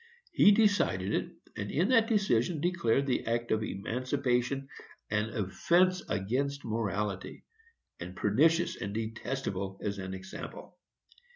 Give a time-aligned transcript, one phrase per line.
[0.31, 4.67] He decided it, and in that decision declared the act of emancipation
[5.11, 7.43] an offence against morality,
[7.99, 10.75] and pernicious and detestable as an example.